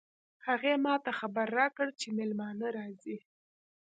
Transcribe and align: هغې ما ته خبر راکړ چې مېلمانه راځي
هغې 0.47 0.73
ما 0.85 0.95
ته 1.03 1.11
خبر 1.19 1.47
راکړ 1.59 1.87
چې 1.99 2.07
مېلمانه 2.17 2.67
راځي 2.77 3.17